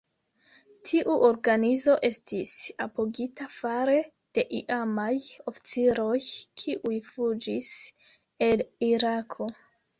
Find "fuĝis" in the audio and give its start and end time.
7.13-7.73